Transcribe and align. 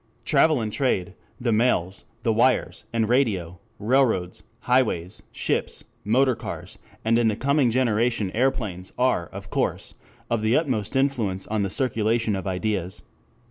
Travel 0.25 0.59
and 0.61 0.73
trade, 0.73 1.13
the 1.39 1.51
mails, 1.51 2.05
the 2.23 2.33
wires, 2.33 2.85
and 2.91 3.07
radio, 3.07 3.59
railroads, 3.77 4.41
highways, 4.61 5.21
ships, 5.31 5.83
motor 6.03 6.33
cars, 6.35 6.79
and 7.05 7.19
in 7.19 7.27
the 7.27 7.35
coming 7.35 7.69
generation 7.69 8.31
aeroplanes, 8.31 8.93
are, 8.97 9.27
of 9.27 9.51
course, 9.51 9.93
of 10.27 10.41
the 10.41 10.57
utmost 10.57 10.95
influence 10.95 11.45
on 11.45 11.61
the 11.61 11.69
circulation 11.69 12.35
of 12.35 12.47
ideas. 12.47 13.03